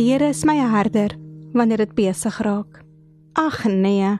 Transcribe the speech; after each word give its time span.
Die 0.00 0.08
Here 0.08 0.30
is 0.32 0.46
my 0.48 0.54
herder 0.56 1.12
wanneer 1.52 1.82
dit 1.82 1.90
besig 1.92 2.38
raak. 2.40 2.78
Ag 3.36 3.66
nee. 3.68 4.14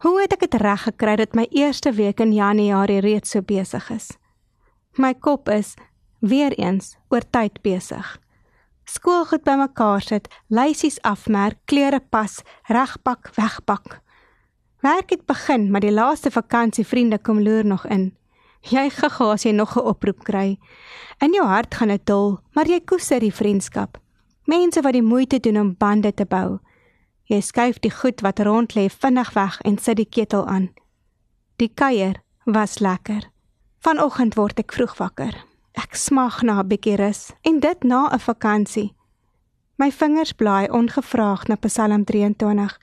Hoe 0.00 0.14
het 0.16 0.32
ek 0.32 0.46
dit 0.46 0.56
reg 0.62 0.86
gekry 0.86 1.18
dat 1.20 1.36
my 1.36 1.44
eerste 1.52 1.92
week 1.92 2.22
in 2.24 2.32
Januarie 2.32 3.02
reeds 3.04 3.34
so 3.36 3.44
besig 3.44 3.90
is? 3.92 4.06
My 4.96 5.12
kop 5.12 5.52
is 5.52 5.74
weer 6.24 6.56
eens 6.56 6.94
oor 7.12 7.28
tyd 7.36 7.60
besig. 7.60 8.16
Skoolgoed 8.88 9.44
bymekaar 9.44 10.00
sit, 10.00 10.32
lysies 10.48 10.96
afmerk, 11.04 11.60
klere 11.68 12.00
pas, 12.00 12.40
regpak, 12.72 13.34
wegpak. 13.36 14.00
Werk 14.80 15.12
het 15.12 15.28
begin, 15.28 15.68
maar 15.68 15.84
die 15.84 15.92
laaste 15.92 16.32
vakansievriende 16.32 17.20
kom 17.20 17.44
loer 17.44 17.68
nog 17.68 17.84
in. 17.92 18.14
Jy 18.72 18.88
gegaan 18.88 19.36
as 19.36 19.44
jy 19.44 19.52
nog 19.52 19.76
'n 19.76 19.84
oproep 19.84 20.24
kry. 20.24 20.56
In 21.20 21.34
jou 21.36 21.44
hart 21.44 21.74
gaan 21.74 21.92
dit 21.92 22.06
dol, 22.06 22.38
maar 22.54 22.64
jy 22.64 22.80
koester 22.80 23.20
die 23.20 23.34
vriendskap. 23.34 24.00
Mense 24.50 24.82
wat 24.82 24.96
die 24.96 25.02
moeite 25.02 25.38
doen 25.40 25.58
om 25.60 25.74
bande 25.78 26.10
te 26.14 26.24
bou. 26.26 26.58
Jy 27.30 27.38
skuif 27.46 27.76
die 27.84 27.92
goed 27.94 28.22
wat 28.26 28.40
rond 28.42 28.74
lê 28.74 28.88
vinnig 28.90 29.28
weg 29.36 29.60
en 29.68 29.76
sit 29.78 30.00
die 30.00 30.08
ketel 30.08 30.46
aan. 30.50 30.70
Die 31.62 31.70
kuier 31.70 32.18
was 32.44 32.80
lekker. 32.82 33.28
Vanoggend 33.84 34.34
word 34.34 34.58
ek 34.58 34.74
vroeg 34.74 34.96
wakker. 34.98 35.36
Ek 35.78 35.94
smag 35.94 36.42
na 36.42 36.58
'n 36.60 36.68
bietjie 36.68 36.96
rus 36.98 37.30
en 37.46 37.60
dit 37.60 37.84
na 37.84 38.08
'n 38.10 38.18
vakansie. 38.18 38.94
My 39.78 39.90
vingers 39.90 40.32
blaai 40.32 40.68
ongevraagd 40.68 41.48
na 41.48 41.56
Psalm 41.56 42.04
23. 42.04 42.78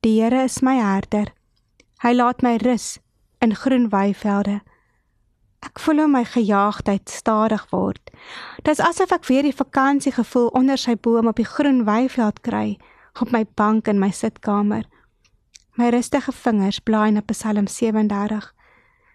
Die 0.00 0.20
Here 0.20 0.42
is 0.44 0.60
my 0.60 0.76
herder. 0.80 1.32
Hy 2.02 2.12
laat 2.12 2.42
my 2.42 2.56
rus 2.56 2.98
in 3.40 3.54
groen 3.54 3.88
weivelde. 3.88 4.60
Ek 5.64 5.80
voel 5.80 6.02
hoe 6.02 6.10
my 6.10 6.24
gejaagdheid 6.28 7.08
stadig 7.08 7.64
word. 7.70 8.10
Dit 8.62 8.76
is 8.76 8.82
asof 8.84 9.14
ek 9.16 9.28
weer 9.30 9.46
die 9.46 9.56
vakansiegevoel 9.56 10.50
onder 10.58 10.78
sy 10.80 10.96
boom 11.00 11.30
op 11.30 11.40
die 11.40 11.48
groen 11.48 11.84
weiveld 11.88 12.42
kry, 12.44 12.76
op 13.20 13.32
my 13.32 13.44
bank 13.56 13.88
in 13.88 14.00
my 14.02 14.10
sitkamer. 14.12 14.84
My 15.74 15.88
rustige 15.90 16.32
vingers 16.32 16.78
blaai 16.84 17.10
na 17.16 17.22
Psalm 17.26 17.66
37. 17.66 18.50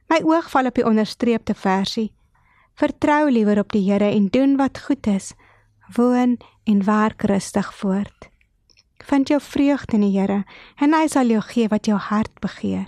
My 0.09 0.19
oog 0.25 0.49
val 0.49 0.67
op 0.71 0.79
die 0.79 0.87
onderstreepte 0.87 1.53
versie. 1.53 2.09
Vertrou 2.79 3.29
liewer 3.29 3.59
op 3.61 3.71
die 3.75 3.85
Here 3.85 4.09
en 4.09 4.27
doen 4.33 4.57
wat 4.57 4.81
goed 4.87 5.07
is. 5.07 5.33
Woon 5.95 6.37
en 6.63 6.83
werk 6.85 7.23
rustig 7.29 7.73
voort. 7.73 8.29
Vind 9.05 9.27
jou 9.27 9.39
vreugde 9.41 9.97
in 9.97 10.05
die 10.07 10.15
Here 10.17 10.43
en 10.81 10.93
hy 10.93 11.07
sal 11.07 11.29
jou 11.29 11.41
gee 11.53 11.69
wat 11.69 11.85
jou 11.85 11.97
hart 11.99 12.33
begeer. 12.41 12.87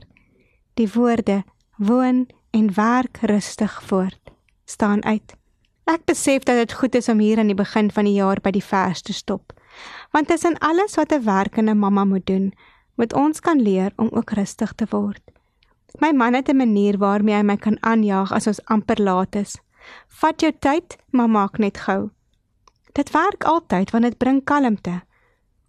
Die 0.80 0.90
woorde 0.92 1.44
woon 1.78 2.26
en 2.52 2.74
werk 2.74 3.18
rustig 3.18 3.82
voort 3.84 4.20
staan 4.66 5.04
uit. 5.04 5.36
Ek 5.84 6.06
besef 6.06 6.44
dat 6.48 6.56
dit 6.56 6.74
goed 6.74 6.96
is 6.96 7.10
om 7.10 7.20
hier 7.20 7.40
aan 7.40 7.50
die 7.52 7.58
begin 7.58 7.92
van 7.92 8.08
die 8.08 8.16
jaar 8.16 8.40
by 8.44 8.52
die 8.56 8.64
vers 8.64 9.02
te 9.02 9.14
stop. 9.14 9.54
Want 10.12 10.28
tussen 10.28 10.58
alles 10.60 10.96
wat 10.96 11.12
'n 11.12 11.24
werkende 11.24 11.74
mamma 11.76 12.06
moet 12.06 12.26
doen, 12.26 12.54
moet 12.96 13.14
ons 13.14 13.40
kan 13.40 13.62
leer 13.62 13.92
om 13.96 14.10
ook 14.12 14.32
rustig 14.32 14.74
te 14.74 14.86
word. 14.90 15.22
My 16.00 16.12
man 16.12 16.34
het 16.34 16.50
'n 16.50 16.58
manier 16.58 16.98
waarmee 16.98 17.36
hy 17.36 17.44
my 17.44 17.58
kan 17.58 17.78
aanjaag 17.84 18.32
as 18.32 18.48
ons 18.48 18.66
amper 18.66 19.02
laat 19.02 19.36
is. 19.36 19.58
Vat 20.08 20.42
jou 20.42 20.52
tyd, 20.60 20.98
maar 21.10 21.30
maak 21.30 21.58
net 21.58 21.78
gou. 21.78 22.10
Dit 22.94 23.12
werk 23.12 23.44
altyd 23.44 23.92
want 23.92 24.04
dit 24.04 24.18
bring 24.18 24.44
kalmte 24.44 25.02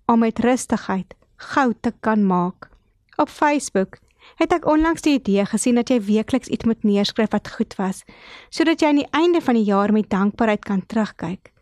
om 0.06 0.18
met 0.18 0.38
rustigheid 0.38 1.14
gou 1.36 1.72
te 1.80 1.92
kan 2.00 2.26
maak. 2.26 2.68
Op 3.16 3.28
Facebook 3.28 3.98
het 4.36 4.52
ek 4.52 4.66
onlangs 4.66 5.02
die 5.02 5.14
idee 5.18 5.44
gesien 5.46 5.74
dat 5.74 5.90
jy 5.90 6.00
weekliks 6.00 6.48
iets 6.48 6.64
moet 6.64 6.84
neerskryf 6.84 7.32
wat 7.32 7.48
goed 7.48 7.74
was, 7.78 8.02
sodat 8.50 8.80
jy 8.80 8.88
aan 8.88 9.02
die 9.02 9.10
einde 9.12 9.40
van 9.40 9.54
die 9.54 9.66
jaar 9.68 9.92
met 9.92 10.10
dankbaarheid 10.10 10.64
kan 10.64 10.86
terugkyk. 10.86 11.52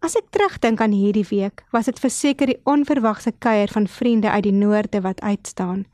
As 0.00 0.16
ek 0.16 0.30
terugdink 0.32 0.80
aan 0.80 0.94
hierdie 0.96 1.26
week, 1.28 1.64
was 1.72 1.84
dit 1.90 1.98
verseker 2.00 2.48
die 2.48 2.60
onverwagse 2.64 3.34
kuier 3.36 3.68
van 3.68 3.86
vriende 3.86 4.30
uit 4.30 4.46
die 4.48 4.56
noorde 4.56 5.02
wat 5.04 5.20
uitstaan. 5.20 5.84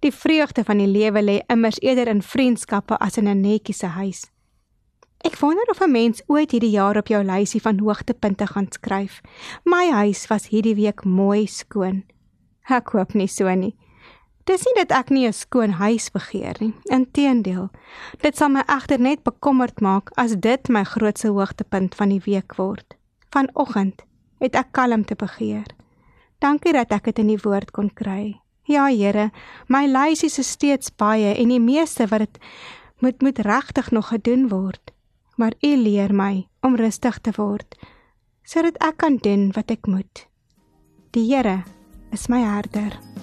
Die 0.00 0.12
vreugde 0.12 0.64
van 0.64 0.80
die 0.80 0.88
lewe 0.88 1.20
lê 1.20 1.40
immers 1.52 1.80
eerder 1.84 2.08
in 2.08 2.22
vriendskappe 2.24 2.96
as 2.96 3.18
in 3.20 3.28
'n 3.28 3.40
netjie 3.40 3.74
se 3.74 3.86
huis. 3.86 4.30
Ek 5.20 5.36
wonder 5.36 5.68
of 5.68 5.82
'n 5.82 5.92
mens 5.92 6.22
ooit 6.26 6.50
hierdie 6.50 6.72
jaar 6.72 6.96
op 6.96 7.08
jou 7.08 7.22
lysie 7.24 7.60
van 7.60 7.78
hoogtepunte 7.78 8.46
gaan 8.46 8.72
skryf. 8.72 9.20
My 9.64 9.90
huis 9.90 10.26
was 10.26 10.48
hierdie 10.48 10.74
week 10.74 11.04
mooi 11.04 11.46
skoon. 11.46 12.04
Ek 12.68 12.88
hoop 12.88 13.14
nie 13.14 13.28
so 13.28 13.54
nie. 13.54 13.76
Dis 14.50 14.64
nie 14.66 14.74
dat 14.80 14.90
ek 14.90 15.10
nie 15.14 15.26
'n 15.28 15.32
skoon 15.32 15.70
huis 15.78 16.10
begeer 16.10 16.56
nie. 16.58 16.74
Inteendeel, 16.90 17.70
dit 18.18 18.36
sal 18.36 18.48
my 18.48 18.64
egter 18.66 18.98
net 18.98 19.22
bekommerd 19.22 19.80
maak 19.80 20.10
as 20.16 20.34
dit 20.34 20.68
my 20.68 20.82
grootste 20.84 21.28
hoogtepunt 21.28 21.94
van 21.94 22.08
die 22.08 22.22
week 22.24 22.56
word. 22.56 22.96
Vanoggend 23.30 24.02
het 24.40 24.56
ek 24.56 24.72
kalmte 24.72 25.14
begeer. 25.14 25.66
Dankie 26.40 26.72
dat 26.72 26.90
ek 26.90 27.04
dit 27.04 27.18
in 27.18 27.28
die 27.28 27.42
woord 27.42 27.70
kon 27.70 27.90
kry. 27.94 28.40
Ja, 28.66 28.88
Here, 28.88 29.30
my 29.68 29.86
lysie 29.86 30.26
is 30.26 30.50
steeds 30.50 30.90
baie 30.90 31.34
en 31.34 31.48
die 31.48 31.60
meeste 31.60 32.06
wat 32.06 32.18
dit 32.18 32.38
moet 32.98 33.22
moet 33.22 33.38
regtig 33.38 33.90
nog 33.90 34.08
gedoen 34.08 34.48
word. 34.48 34.90
Maar 35.36 35.52
U 35.62 35.76
leer 35.76 36.12
my 36.12 36.48
om 36.62 36.76
rustig 36.76 37.18
te 37.20 37.30
word 37.36 37.78
sodat 38.42 38.82
ek 38.82 38.96
kan 38.96 39.16
doen 39.16 39.52
wat 39.52 39.70
ek 39.70 39.86
moet. 39.86 40.26
Die 41.12 41.34
Here 41.34 41.62
is 42.10 42.28
my 42.28 42.42
herder. 42.42 43.09